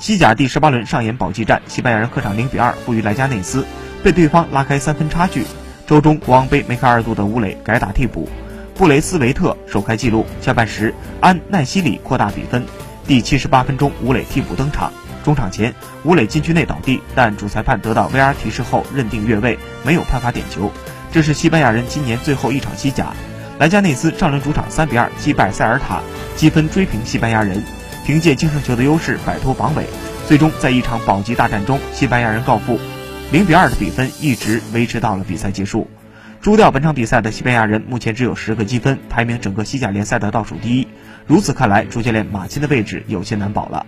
[0.00, 3.66] 西甲第十八轮上演保级战，西班牙人客场零比二负于莱加内斯，
[4.02, 5.44] 被对方拉开三分差距。
[5.86, 8.26] 周中国王杯梅开二度的武磊改打替补，
[8.74, 10.24] 布雷斯维特首开纪录。
[10.40, 12.64] 下半时，安奈西里扩大比分。
[13.06, 14.90] 第七十八分钟，武磊替补登场。
[15.22, 15.74] 中场前，
[16.04, 20.72] 武磊禁区内倒地，但主裁判得到 VR 提示后认定越位，没有判罚点球。
[21.12, 23.08] 这是西班牙人今年最后一场西甲。
[23.58, 26.00] 莱加内斯上轮主场三比二击败塞尔塔，
[26.36, 27.62] 积分追平西班牙人。
[28.04, 29.84] 凭借净胜球的优势摆脱榜尾，
[30.26, 32.78] 最终在一场保级大战中，西班牙人告负，
[33.30, 35.88] 零比二的比分一直维持到了比赛结束。
[36.42, 40.88] 输掉本场比赛的西班牙人目前只有十个积分，排名整个西甲联赛的倒数第一。
[41.26, 43.84] 如此看来，主教练马钦的位置有些难保了。